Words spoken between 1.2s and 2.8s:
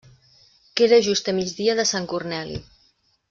a migdia de Sant Corneli.